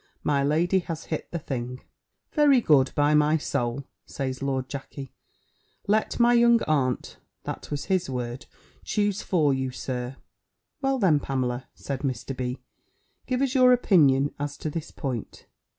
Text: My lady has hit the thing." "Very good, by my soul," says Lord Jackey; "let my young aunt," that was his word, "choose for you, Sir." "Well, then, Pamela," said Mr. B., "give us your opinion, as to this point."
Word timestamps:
My 0.23 0.43
lady 0.43 0.79
has 0.79 1.03
hit 1.03 1.29
the 1.29 1.37
thing." 1.37 1.83
"Very 2.31 2.59
good, 2.59 2.91
by 2.95 3.13
my 3.13 3.37
soul," 3.37 3.83
says 4.07 4.41
Lord 4.41 4.67
Jackey; 4.67 5.13
"let 5.85 6.19
my 6.19 6.33
young 6.33 6.59
aunt," 6.63 7.17
that 7.43 7.69
was 7.69 7.85
his 7.85 8.09
word, 8.09 8.47
"choose 8.83 9.21
for 9.21 9.53
you, 9.53 9.69
Sir." 9.69 10.15
"Well, 10.81 10.97
then, 10.97 11.19
Pamela," 11.19 11.67
said 11.75 11.99
Mr. 11.99 12.35
B., 12.35 12.57
"give 13.27 13.43
us 13.43 13.53
your 13.53 13.73
opinion, 13.73 14.33
as 14.39 14.57
to 14.57 14.71
this 14.71 14.89
point." 14.89 15.45